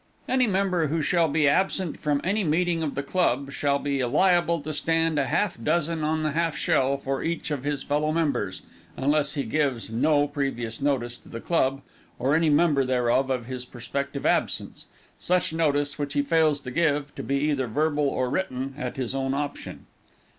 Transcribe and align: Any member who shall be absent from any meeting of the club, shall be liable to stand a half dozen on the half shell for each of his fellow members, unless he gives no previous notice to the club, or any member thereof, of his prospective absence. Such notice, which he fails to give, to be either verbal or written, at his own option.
Any 0.27 0.47
member 0.47 0.87
who 0.87 1.03
shall 1.03 1.27
be 1.27 1.47
absent 1.47 1.99
from 1.99 2.21
any 2.23 2.43
meeting 2.43 2.81
of 2.81 2.95
the 2.95 3.03
club, 3.03 3.51
shall 3.51 3.77
be 3.77 4.03
liable 4.03 4.59
to 4.61 4.73
stand 4.73 5.19
a 5.19 5.27
half 5.27 5.63
dozen 5.63 6.03
on 6.03 6.23
the 6.23 6.31
half 6.31 6.57
shell 6.57 6.97
for 6.97 7.21
each 7.21 7.51
of 7.51 7.63
his 7.63 7.83
fellow 7.83 8.11
members, 8.11 8.63
unless 8.97 9.35
he 9.35 9.43
gives 9.43 9.91
no 9.91 10.27
previous 10.27 10.81
notice 10.81 11.17
to 11.17 11.29
the 11.29 11.39
club, 11.39 11.83
or 12.17 12.33
any 12.33 12.49
member 12.49 12.83
thereof, 12.83 13.29
of 13.29 13.45
his 13.45 13.63
prospective 13.63 14.25
absence. 14.25 14.87
Such 15.19 15.53
notice, 15.53 15.99
which 15.99 16.13
he 16.13 16.23
fails 16.23 16.59
to 16.61 16.71
give, 16.71 17.13
to 17.13 17.21
be 17.21 17.35
either 17.35 17.67
verbal 17.67 18.09
or 18.09 18.31
written, 18.31 18.73
at 18.79 18.97
his 18.97 19.13
own 19.13 19.35
option. 19.35 19.85